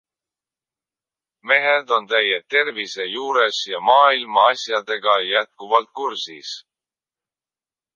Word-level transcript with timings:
Mehed 1.51 1.87
on 1.97 2.09
täie 2.13 2.39
tervise 2.55 3.07
juures 3.17 3.59
ja 3.71 3.79
maailma 3.91 4.49
asjadega 4.57 5.15
jätkuvalt 5.33 5.89
kursis. 5.99 6.57